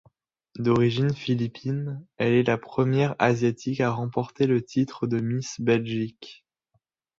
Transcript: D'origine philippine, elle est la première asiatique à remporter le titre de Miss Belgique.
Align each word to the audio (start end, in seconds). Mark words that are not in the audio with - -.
D'origine 0.55 1.13
philippine, 1.13 2.03
elle 2.17 2.33
est 2.33 2.41
la 2.47 2.57
première 2.57 3.15
asiatique 3.19 3.81
à 3.81 3.91
remporter 3.91 4.47
le 4.47 4.63
titre 4.65 5.05
de 5.05 5.19
Miss 5.19 5.61
Belgique. 5.61 6.43